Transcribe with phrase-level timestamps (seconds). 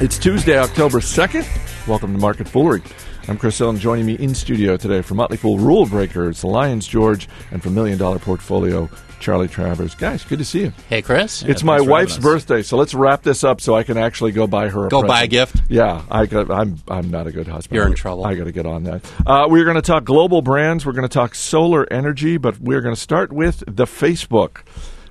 [0.00, 1.46] It's Tuesday, October 2nd.
[1.88, 2.82] Welcome to Market Foolery.
[3.26, 6.46] I'm Chris Hill, and joining me in studio today from Motley Fool Rule Breakers, the
[6.46, 8.88] Lyons George, and from Million Dollar Portfolio,
[9.18, 9.94] Charlie Travers.
[9.96, 10.72] Guys, good to see you.
[10.88, 11.42] Hey, Chris.
[11.42, 14.68] It's my wife's birthday, so let's wrap this up so I can actually go buy
[14.68, 15.08] her a Go present.
[15.08, 15.62] buy a gift?
[15.68, 17.74] Yeah, I got, I'm I'm not a good husband.
[17.76, 18.24] You're in trouble.
[18.24, 19.04] I got to get on that.
[19.26, 20.86] Uh, we're going to talk global brands.
[20.86, 24.58] We're going to talk solar energy, but we're going to start with the Facebook.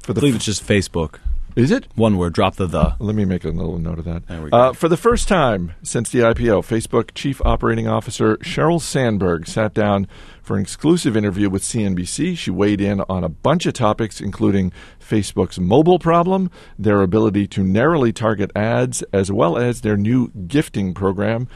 [0.01, 1.15] For the I the believe it's just Facebook.
[1.58, 1.88] Is it?
[1.96, 2.34] One word.
[2.34, 2.96] Drop the the.
[3.00, 4.28] Let me make a little note of that.
[4.28, 4.57] There we go.
[4.57, 9.74] Uh, for the first time since the IPO, Facebook Chief Operating Officer Sheryl Sandberg sat
[9.74, 10.07] down
[10.43, 12.38] for an exclusive interview with CNBC.
[12.38, 17.64] She weighed in on a bunch of topics, including Facebook's mobile problem, their ability to
[17.64, 21.48] narrowly target ads, as well as their new gifting program.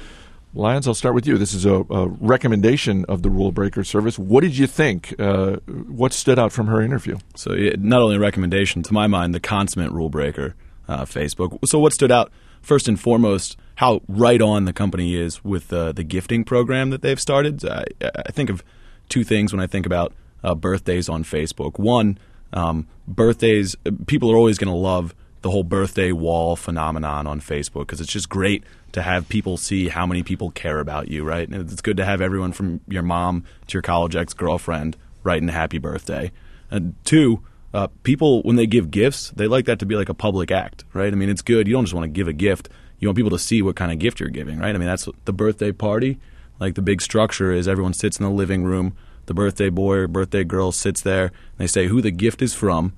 [0.54, 1.38] Lyons, I'll start with you.
[1.38, 4.20] This is a, a recommendation of the Rule Breaker service.
[4.20, 5.16] What did you think?
[5.18, 7.20] Uh, what stood out from her interview?
[7.36, 10.56] So yeah, not only a recommendation to my mind, the consummate rule breaker,
[10.90, 11.58] uh, Facebook.
[11.66, 15.94] So what stood out first and foremost, how right on the company is with uh,
[15.94, 17.64] the gifting program that they've started.
[17.66, 18.62] I, I think of
[19.08, 21.80] two things when I think about uh, birthdays on Facebook.
[21.80, 22.18] One,
[22.52, 23.78] um, birthdays.
[24.06, 28.12] People are always going to love the whole birthday wall phenomenon on Facebook because it's
[28.12, 31.48] just great to have people see how many people care about you, right?
[31.48, 35.48] And it's good to have everyone from your mom to your college ex girlfriend writing
[35.48, 36.32] happy birthday.
[36.70, 40.14] And two, uh, people when they give gifts, they like that to be like a
[40.14, 41.12] public act, right?
[41.12, 41.68] I mean, it's good.
[41.68, 42.70] You don't just want to give a gift;
[43.00, 44.76] you want people to see what kind of gift you're giving, right?
[44.76, 46.20] I mean, that's the birthday party.
[46.60, 48.96] Like the big structure is everyone sits in the living room.
[49.26, 51.32] The birthday boy or birthday girl sits there.
[51.58, 52.94] They say who the gift is from,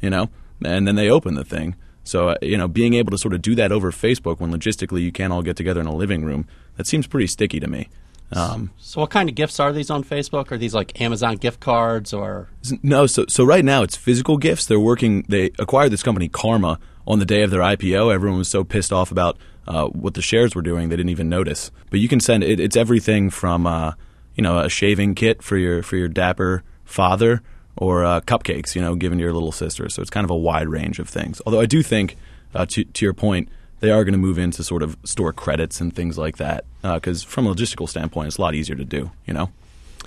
[0.00, 0.30] you know,
[0.64, 1.76] and then they open the thing.
[2.06, 5.02] So, uh, you know, being able to sort of do that over Facebook when logistically
[5.02, 7.88] you can't all get together in a living room, that seems pretty sticky to me.
[8.32, 10.50] Um, So, what kind of gifts are these on Facebook?
[10.50, 12.48] Are these like Amazon gift cards or?
[12.82, 14.66] no, so so right now it's physical gifts.
[14.66, 15.24] They're working.
[15.28, 18.12] They acquired this company Karma on the day of their IPO.
[18.12, 21.28] Everyone was so pissed off about uh, what the shares were doing, they didn't even
[21.28, 21.70] notice.
[21.90, 23.92] But you can send it, it's everything from uh,
[24.34, 27.42] you know a shaving kit for your for your dapper father
[27.76, 29.88] or uh, cupcakes, you know, given to your little sister.
[29.88, 31.40] So it's kind of a wide range of things.
[31.46, 32.16] Although I do think,
[32.54, 33.48] uh, to to your point,
[33.80, 37.22] they are going to move into sort of store credits and things like that because
[37.22, 39.10] from a logistical standpoint, it's a lot easier to do.
[39.26, 39.50] You know.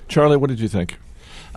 [0.08, 0.98] Charlie, what did you think?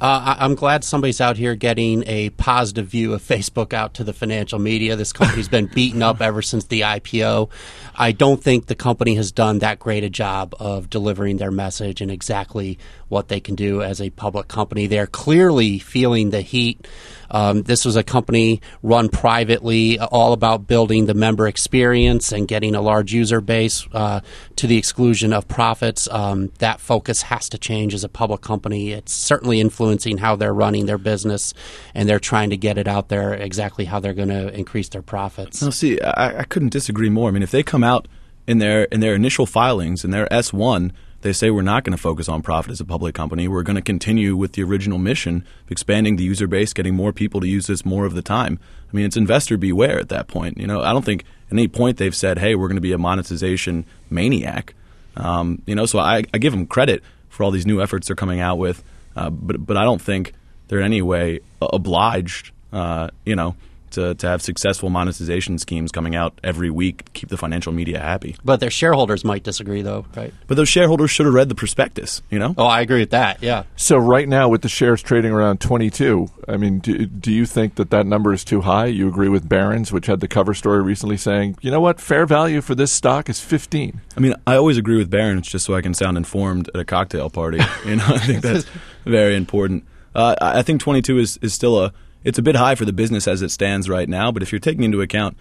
[0.04, 4.04] Uh, I- I'm glad somebody's out here getting a positive view of Facebook out to
[4.04, 4.98] the financial media.
[4.98, 7.50] This company's been beaten up ever since the IPO.
[7.96, 12.02] I don't think the company has done that great a job of delivering their message
[12.02, 14.88] and exactly what they can do as a public company.
[14.88, 16.86] They're clearly feeling the heat.
[17.30, 22.76] Um, this was a company run privately, all about building the member experience and getting
[22.76, 24.22] a large user base uh,
[24.58, 26.08] to the exclusion of profits.
[26.12, 28.92] Um, that focus has to change as a public company.
[28.92, 29.60] It's certainly
[29.94, 31.54] influencing how they're running their business,
[31.94, 35.02] and they're trying to get it out there exactly how they're going to increase their
[35.02, 35.62] profits.
[35.62, 37.30] No, see, I, I couldn't disagree more.
[37.30, 38.08] I mean, if they come out
[38.48, 41.96] in their in their initial filings in their S one, they say we're not going
[41.96, 43.48] to focus on profit as a public company.
[43.48, 47.14] We're going to continue with the original mission of expanding the user base, getting more
[47.14, 48.60] people to use this more of the time.
[48.92, 50.58] I mean, it's investor beware at that point.
[50.58, 52.94] You know, I don't think at any point they've said, "Hey, we're going to be
[52.94, 54.74] a monetization maniac."
[55.16, 58.16] Um, you know, so I, I give them credit for all these new efforts they're
[58.16, 58.84] coming out with,
[59.30, 60.34] but but I don't think
[60.68, 62.52] they're in any way obliged.
[62.72, 63.56] Uh, you know.
[63.94, 68.00] To, to have successful monetization schemes coming out every week to keep the financial media
[68.00, 68.36] happy.
[68.44, 70.34] But their shareholders might disagree, though, right?
[70.48, 72.56] But those shareholders should have read the prospectus, you know?
[72.58, 73.44] Oh, I agree with that.
[73.44, 73.64] Yeah.
[73.76, 77.76] So right now, with the shares trading around 22, I mean, do, do you think
[77.76, 78.88] that that number is too high?
[78.88, 82.26] You agree with Barron's, which had the cover story recently saying, you know what, fair
[82.26, 84.02] value for this stock is 15.
[84.18, 86.86] I mean, I always agree with Barron's just so I can sound informed at a
[86.86, 87.60] cocktail party.
[87.86, 88.66] You know, I think that's
[89.06, 89.86] very important.
[90.16, 91.94] Uh, I I think 22 is, is still a
[92.24, 94.32] it's a bit high for the business as it stands right now.
[94.32, 95.38] But if you're taking into account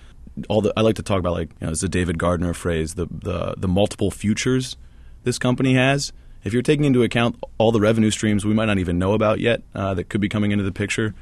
[0.49, 2.95] all the, I like to talk about like you know, it's a David Gardner phrase,
[2.95, 4.77] the the the multiple futures
[5.25, 6.13] this company has.
[6.45, 9.39] If you're taking into account all the revenue streams we might not even know about
[9.39, 11.15] yet uh, that could be coming into the picture,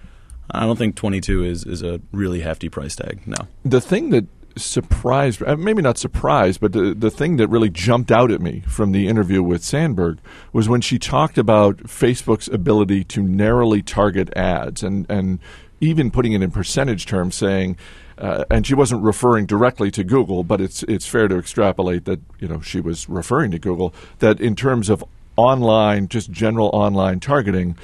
[0.51, 3.21] I don't think 22 is is a really hefty price tag.
[3.27, 3.37] No.
[3.65, 4.27] The thing that
[4.57, 8.61] surprised, uh, maybe not surprised, but the, the thing that really jumped out at me
[8.67, 10.19] from the interview with Sandberg
[10.53, 15.39] was when she talked about Facebook's ability to narrowly target ads and, and
[15.81, 17.77] even putting it in percentage terms, saying,
[18.19, 22.21] uh, and she wasn't referring directly to Google, but it's it's fair to extrapolate that
[22.39, 23.95] you know she was referring to Google.
[24.19, 25.03] That in terms of
[25.37, 27.79] online, just general online targeting,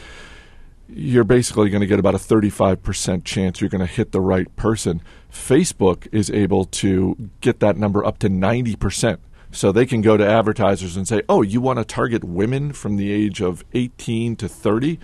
[0.88, 4.54] you're basically going to get about a 35% chance you're going to hit the right
[4.56, 5.02] person.
[5.32, 9.18] Facebook is able to get that number up to 90%.
[9.50, 12.96] So they can go to advertisers and say, oh, you want to target women from
[12.96, 14.98] the age of 18 to 30?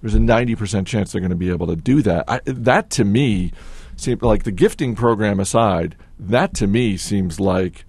[0.00, 2.24] There's a 90% chance they're going to be able to do that.
[2.28, 3.52] I, that to me,
[3.96, 7.84] seems like the gifting program aside, that to me seems like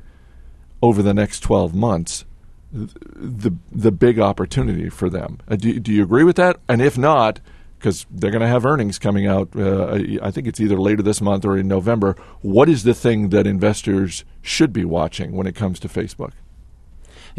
[0.81, 2.25] over the next 12 months
[2.71, 5.39] the the big opportunity for them.
[5.48, 6.60] Uh, do, do you agree with that?
[6.68, 7.39] And if not,
[7.77, 11.21] because they're going to have earnings coming out, uh, I think it's either later this
[11.21, 12.16] month or in November.
[12.42, 16.31] What is the thing that investors should be watching when it comes to Facebook?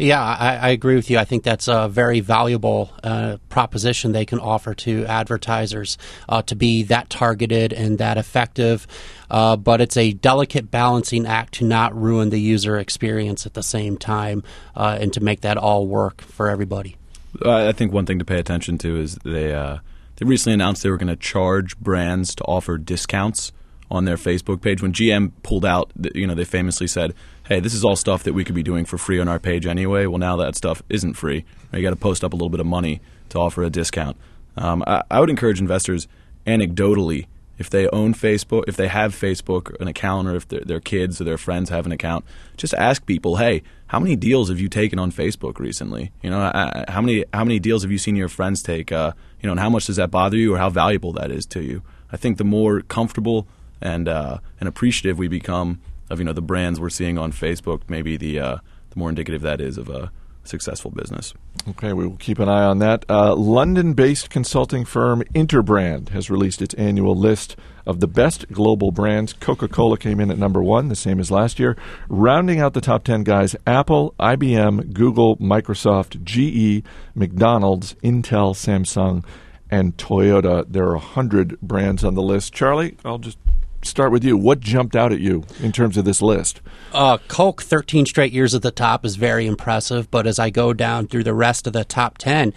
[0.01, 1.19] Yeah, I, I, agree with you.
[1.19, 6.55] I think that's a very valuable uh, proposition they can offer to advertisers uh, to
[6.55, 8.87] be that targeted and that effective.
[9.29, 13.61] Uh, but it's a delicate balancing act to not ruin the user experience at the
[13.61, 14.41] same time
[14.75, 16.97] uh, and to make that all work for everybody.
[17.45, 19.77] I think one thing to pay attention to is they uh,
[20.15, 23.51] they recently announced they were going to charge brands to offer discounts
[23.91, 24.81] on their Facebook page.
[24.81, 27.13] When GM pulled out, you know, they famously said,
[27.47, 29.67] "Hey, this is all stuff that we could be doing for free on our page
[29.67, 31.43] anyway." Well, now that stuff isn't free.
[31.73, 34.17] You got to post up a little bit of money to offer a discount.
[34.57, 36.07] Um, I, I would encourage investors,
[36.47, 37.27] anecdotally,
[37.57, 41.25] if they own Facebook, if they have Facebook an account, or if their, kids or
[41.25, 42.25] their friends have an account,
[42.57, 46.11] just ask people, "Hey, how many deals have you taken on Facebook recently?
[46.23, 46.49] You know,
[46.87, 48.91] how many how many deals have you seen your friends take?
[48.91, 49.11] Uh,
[49.41, 51.61] you know, and how much does that bother you, or how valuable that is to
[51.61, 53.47] you?" I think the more comfortable
[53.81, 57.81] and uh, and appreciative we become of you know the brands we're seeing on Facebook,
[57.87, 58.57] maybe the uh,
[58.89, 60.11] the more indicative that is of a
[60.43, 61.33] successful business.
[61.69, 63.05] Okay, we will keep an eye on that.
[63.07, 67.55] Uh, London-based consulting firm Interbrand has released its annual list
[67.85, 69.33] of the best global brands.
[69.33, 71.77] Coca-Cola came in at number one, the same as last year.
[72.09, 76.83] Rounding out the top ten guys: Apple, IBM, Google, Microsoft, GE,
[77.15, 79.23] McDonald's, Intel, Samsung,
[79.69, 80.65] and Toyota.
[80.67, 82.53] There are hundred brands on the list.
[82.53, 83.37] Charlie, I'll just
[83.83, 84.37] start with you.
[84.37, 86.61] What jumped out at you in terms of this list?
[86.91, 90.73] Uh, Coke, 13 straight years at the top is very impressive, but as I go
[90.73, 92.53] down through the rest of the top 10,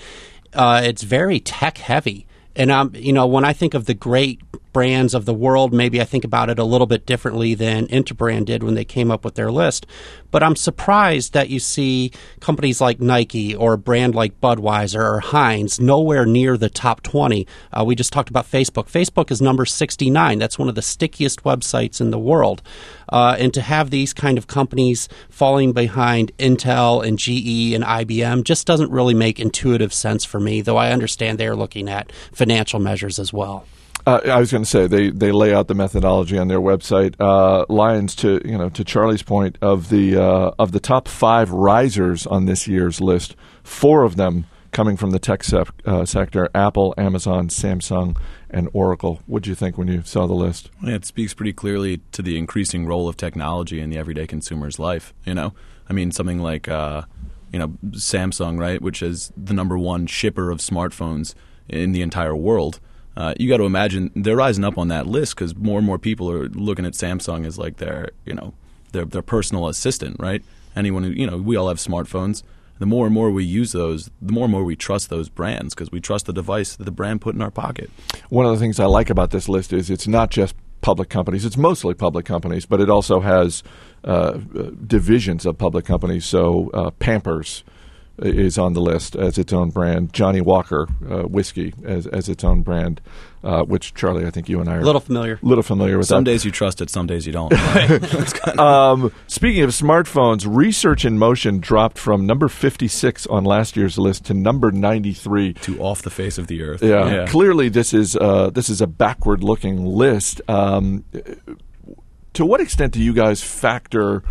[0.52, 2.26] uh, it's very tech heavy.
[2.56, 4.40] And um, you know, when I think of the great
[4.74, 8.44] brands of the world, maybe I think about it a little bit differently than Interbrand
[8.44, 9.86] did when they came up with their list.
[10.30, 12.10] But I'm surprised that you see
[12.40, 17.46] companies like Nike or a brand like Budweiser or Heinz nowhere near the top 20.
[17.72, 18.90] Uh, we just talked about Facebook.
[18.90, 20.38] Facebook is number 69.
[20.38, 22.60] That's one of the stickiest websites in the world.
[23.08, 28.42] Uh, and to have these kind of companies falling behind Intel and GE and IBM
[28.42, 32.80] just doesn't really make intuitive sense for me, though I understand they're looking at financial
[32.80, 33.66] measures as well.
[34.06, 37.14] Uh, I was going to say they, they lay out the methodology on their website.
[37.18, 41.50] Uh, Lyons, to you know, to Charlie's point of the uh, of the top five
[41.50, 46.92] risers on this year's list, four of them coming from the tech uh, sector: Apple,
[46.98, 48.18] Amazon, Samsung,
[48.50, 49.22] and Oracle.
[49.26, 50.70] What do you think when you saw the list?
[50.82, 55.14] It speaks pretty clearly to the increasing role of technology in the everyday consumer's life.
[55.24, 55.54] You know,
[55.88, 57.02] I mean, something like uh,
[57.50, 61.34] you know Samsung, right, which is the number one shipper of smartphones
[61.70, 62.80] in the entire world
[63.16, 65.98] uh, you got to imagine they're rising up on that list because more and more
[65.98, 68.54] people are looking at Samsung as like their, you know,
[68.92, 70.42] their their personal assistant, right?
[70.74, 72.42] Anyone who, you know, we all have smartphones.
[72.80, 75.74] The more and more we use those, the more and more we trust those brands
[75.74, 77.88] because we trust the device that the brand put in our pocket.
[78.30, 81.44] One of the things I like about this list is it's not just public companies.
[81.44, 83.62] It's mostly public companies, but it also has
[84.02, 84.32] uh,
[84.86, 86.24] divisions of public companies.
[86.26, 87.62] So uh, Pampers
[88.18, 90.12] is on the list as its own brand.
[90.12, 93.00] Johnnie Walker uh, whiskey as as its own brand,
[93.42, 96.06] uh, which Charlie, I think you and I are a little familiar, little familiar with.
[96.06, 96.30] Some that.
[96.30, 97.52] days you trust it, some days you don't.
[98.58, 103.98] um, speaking of smartphones, Research in Motion dropped from number fifty six on last year's
[103.98, 106.82] list to number ninety three, to off the face of the earth.
[106.82, 107.26] Yeah, yeah.
[107.26, 110.40] clearly this is uh, this is a backward looking list.
[110.48, 111.04] Um,
[112.34, 114.22] to what extent do you guys factor?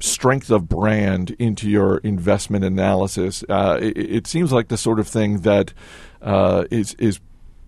[0.00, 3.44] Strength of brand into your investment analysis.
[3.48, 5.72] Uh, it, it, seems like the sort of thing that
[6.22, 7.20] uh, is is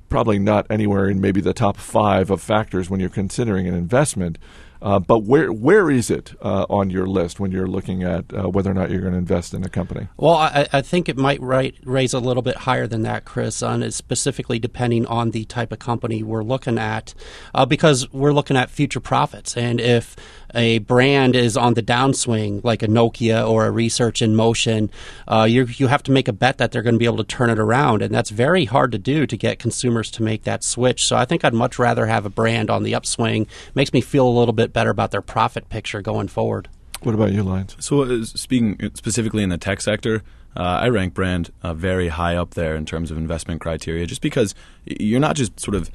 [0.08, 4.38] probably not anywhere in maybe the top five of factors when you're considering an investment.
[4.80, 8.49] Uh, but where where is it uh, on your list when you're looking at uh,
[8.49, 10.06] whether or not you're going to invest in a company?
[10.16, 13.88] Well, I, I think it might raise a little bit higher than that, Chris, on
[13.90, 17.12] specifically depending on the type of company we're looking at,
[17.54, 20.14] uh, because we're looking at future profits, and if
[20.55, 24.90] a brand is on the downswing, like a Nokia or a Research in Motion,
[25.26, 27.25] uh, you you have to make a bet that they're going to be able to
[27.25, 30.64] turn it around, and that's very hard to do to get consumers to make that
[30.64, 31.07] switch.
[31.07, 33.47] So I think I'd much rather have a brand on the upswing.
[33.75, 36.69] Makes me feel a little bit better about their profit picture going forward.
[37.02, 37.76] What about you, Lyons?
[37.78, 40.23] So, uh, speaking specifically in the tech sector,
[40.57, 44.21] uh, I rank brand uh, very high up there in terms of investment criteria, just
[44.21, 45.90] because you're not just sort of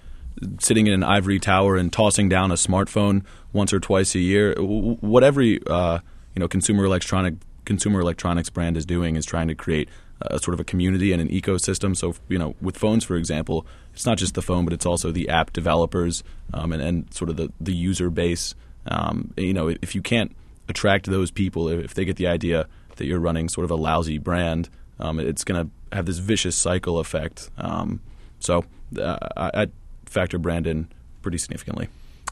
[0.60, 4.56] sitting in an ivory tower and tossing down a smartphone once or twice a year.
[4.60, 6.00] What every uh,
[6.36, 7.36] you know consumer electronic
[7.66, 9.90] consumer electronics brand is doing is trying to create
[10.22, 11.96] a sort of a community and an ecosystem.
[11.96, 15.12] So you know, with phones, for example, it's not just the phone, but it's also
[15.12, 16.24] the app developers
[16.54, 18.56] um, and, and, sort of the, the user base.
[18.88, 20.36] Um, you know, if you can't
[20.70, 24.18] attract those people if they get the idea that you're running sort of a lousy
[24.18, 24.70] brand.
[25.00, 27.50] Um, it's going to have this vicious cycle effect.
[27.58, 28.00] Um,
[28.40, 28.66] so
[29.00, 29.68] uh, I, I
[30.14, 30.88] factor brand in
[31.22, 31.90] pretty significantly.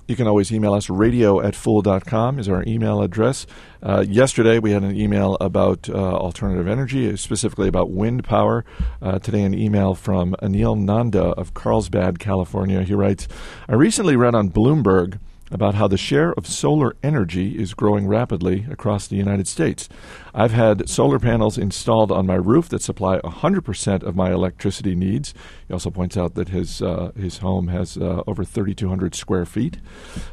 [0.07, 0.89] You can always email us.
[0.89, 3.45] Radio at fool.com is our email address.
[3.81, 8.65] Uh, yesterday, we had an email about uh, alternative energy, specifically about wind power.
[9.01, 12.83] Uh, today, an email from Anil Nanda of Carlsbad, California.
[12.83, 13.27] He writes
[13.69, 15.19] I recently read on Bloomberg
[15.51, 19.89] about how the share of solar energy is growing rapidly across the United States.
[20.33, 25.33] I've had solar panels installed on my roof that supply 100% of my electricity needs.
[25.67, 29.77] He also points out that his, uh, his home has uh, over 3,200 square feet.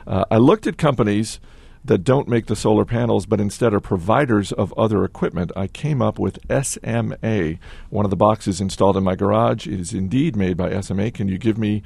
[0.06, 1.40] Uh, I looked at companies
[1.84, 5.50] that don't make the solar panels but instead are providers of other equipment.
[5.56, 7.54] I came up with SMA.
[7.90, 11.10] One of the boxes installed in my garage is indeed made by SMA.
[11.10, 11.82] Can you give me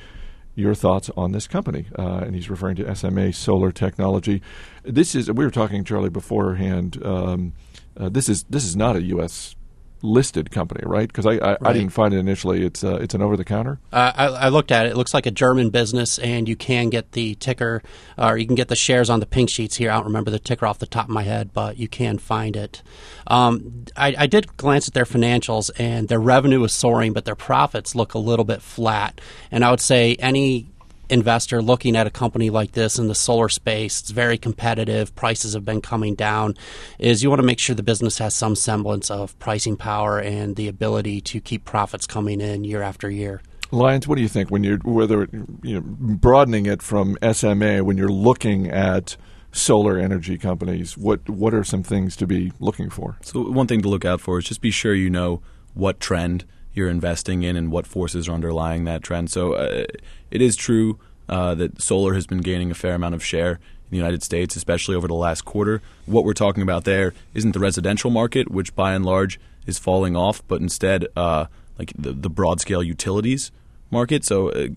[0.55, 1.87] your thoughts on this company.
[1.99, 4.43] Uh, and he's referring to SMA Solar Technology.
[4.83, 7.03] This is we were talking Charlie beforehand.
[7.05, 7.53] Um,
[7.97, 9.55] uh, this is this is not a U.S
[10.03, 11.07] listed company, right?
[11.07, 11.59] Because I, I, right.
[11.63, 12.65] I, didn't find it initially.
[12.65, 13.79] It's uh, it's an over the counter.
[13.93, 14.91] Uh, I, I, looked at it.
[14.93, 17.83] It looks like a German business, and you can get the ticker,
[18.19, 19.91] or you can get the shares on the pink sheets here.
[19.91, 22.57] I don't remember the ticker off the top of my head, but you can find
[22.57, 22.83] it.
[23.27, 27.37] Um, I, I did glance at their financials, and their revenue is soaring, but their
[27.37, 29.21] profits look a little bit flat.
[29.51, 30.72] And I would say any
[31.13, 35.53] investor looking at a company like this in the solar space, it's very competitive, prices
[35.53, 36.55] have been coming down,
[36.99, 40.57] is you want to make sure the business has some semblance of pricing power and
[40.57, 43.43] the ability to keep profits coming in year after year.
[43.71, 45.29] Lyons, what do you think when you're whether
[45.63, 49.17] you know broadening it from SMA when you're looking at
[49.51, 50.99] solar energy companies?
[50.99, 53.17] What what are some things to be looking for?
[53.23, 55.41] So one thing to look out for is just be sure you know
[55.73, 59.31] what trend you're investing in and what forces are underlying that trend.
[59.31, 59.85] So uh,
[60.31, 60.99] it is true
[61.29, 64.57] uh, that solar has been gaining a fair amount of share in the United States,
[64.57, 65.83] especially over the last quarter.
[66.07, 70.17] What we're talking about there isn't the residential market, which by and large is falling
[70.17, 71.47] off, but instead uh,
[71.79, 73.53] like the, the broad scale utilities
[73.91, 74.25] market.
[74.25, 74.69] So uh,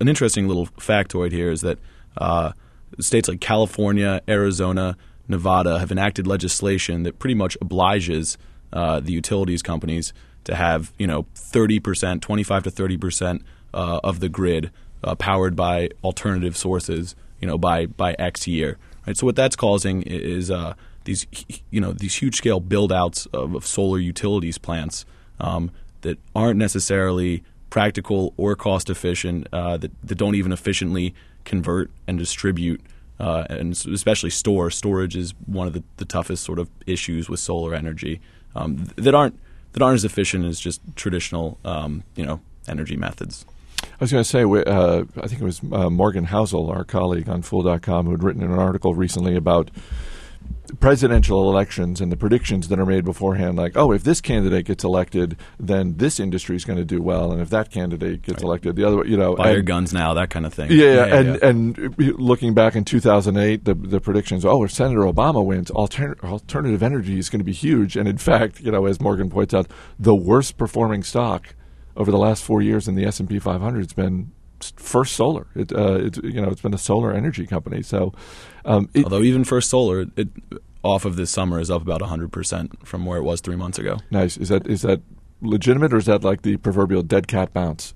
[0.00, 1.78] an interesting little factoid here is that
[2.16, 2.52] uh,
[3.00, 4.96] states like California, Arizona,
[5.28, 8.36] Nevada have enacted legislation that pretty much obliges
[8.72, 10.12] uh, the utilities companies
[10.44, 14.70] to have you know 30%, 25 to 30 percent uh, of the grid
[15.02, 18.78] uh, powered by alternative sources, you know, by by X year.
[19.06, 19.16] Right.
[19.16, 20.74] So what that's causing is uh,
[21.04, 21.26] these
[21.70, 25.04] you know these huge scale build outs of, of solar utilities plants
[25.40, 25.70] um,
[26.02, 27.42] that aren't necessarily
[27.74, 31.12] practical or cost efficient, uh, that, that don't even efficiently
[31.44, 32.80] convert and distribute.
[33.18, 37.40] Uh, and especially store storage is one of the, the toughest sort of issues with
[37.40, 38.20] solar energy
[38.54, 39.38] um, that aren't
[39.74, 43.44] that aren't as efficient as just traditional, um, you know, energy methods.
[43.82, 47.28] I was going to say, uh, I think it was uh, Morgan Housel, our colleague
[47.28, 49.70] on Fool.com, who had written an article recently about
[50.80, 54.84] presidential elections and the predictions that are made beforehand, like, oh, if this candidate gets
[54.84, 58.44] elected, then this industry is going to do well, and if that candidate gets right.
[58.44, 60.70] elected, the other, you know, buy and, your guns now, that kind of thing.
[60.70, 61.48] Yeah, yeah, yeah and yeah.
[61.48, 66.82] and looking back in 2008, the the predictions, oh, if Senator Obama wins, alter- alternative
[66.82, 69.66] energy is going to be huge, and in fact, you know, as Morgan points out,
[69.98, 71.54] the worst performing stock
[71.96, 74.32] over the last four years in the S and P 500 has been
[74.72, 75.46] First Solar.
[75.54, 77.82] It, uh, it, you know, it's been a solar energy company.
[77.82, 78.12] So,
[78.64, 80.28] um, it, although even First Solar, it,
[80.82, 83.78] off of this summer is up about 100 percent from where it was three months
[83.78, 83.98] ago.
[84.10, 84.36] Nice.
[84.36, 85.00] Is that is that
[85.40, 87.94] legitimate, or is that like the proverbial dead cat bounce?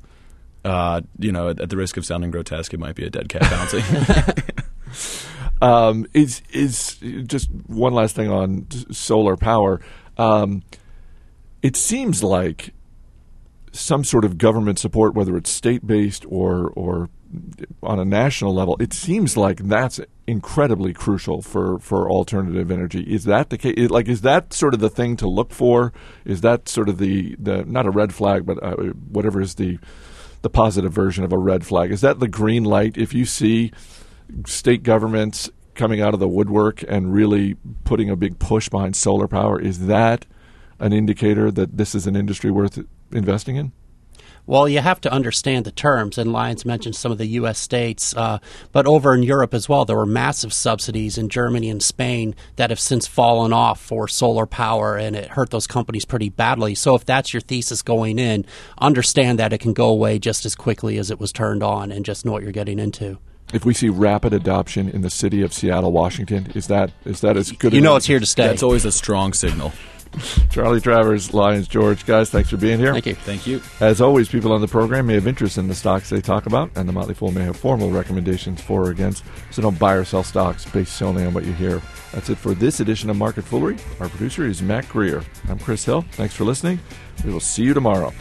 [0.65, 3.29] Uh, you know, at, at, the risk of sounding grotesque, it might be a dead
[3.29, 3.85] cat bouncing.
[5.63, 6.97] um, is is
[7.27, 9.81] just one last thing on solar power.
[10.17, 10.63] Um,
[11.63, 12.75] it seems like
[13.78, 17.08] some sort of government support, whether it's state based or or
[17.82, 23.02] on a national level, it seems like that's incredibly crucial for, for alternative energy.
[23.02, 23.90] Is that the case?
[23.90, 25.92] Like, is that sort of the thing to look for?
[26.25, 28.76] Is that sort of the, the not a red flag, but uh,
[29.11, 29.78] whatever is the
[30.40, 31.90] the positive version of a red flag?
[31.90, 32.97] Is that the green light?
[32.97, 33.73] If you see
[34.47, 39.28] state governments coming out of the woodwork and really putting a big push behind solar
[39.28, 40.26] power, is that
[40.78, 42.78] an indicator that this is an industry worth
[43.12, 43.73] investing in?
[44.49, 47.58] Well, you have to understand the terms, and Lyons mentioned some of the U.S.
[47.58, 48.38] states, uh,
[48.73, 52.70] but over in Europe as well, there were massive subsidies in Germany and Spain that
[52.70, 56.75] have since fallen off for solar power, and it hurt those companies pretty badly.
[56.75, 58.47] So, if that's your thesis going in,
[58.78, 62.02] understand that it can go away just as quickly as it was turned on, and
[62.02, 63.18] just know what you're getting into
[63.52, 67.37] if we see rapid adoption in the city of Seattle, Washington, is that is that
[67.37, 67.73] as good?
[67.73, 68.47] You know, it's here to stay.
[68.47, 69.73] That's always a strong signal.
[70.50, 72.07] Charlie Travers, Lyons George.
[72.07, 72.93] Guys, thanks for being here.
[72.93, 73.15] Thank you.
[73.15, 73.61] Thank you.
[73.81, 76.71] As always, people on the program may have interest in the stocks they talk about,
[76.77, 80.05] and the Motley Fool may have formal recommendations for or against, so don't buy or
[80.05, 81.83] sell stocks based solely on what you hear.
[82.12, 83.79] That's it for this edition of Market Foolery.
[84.00, 85.23] Our producer is Matt Greer.
[85.49, 86.03] I'm Chris Hill.
[86.12, 86.81] Thanks for listening.
[87.25, 88.12] We will see you tomorrow.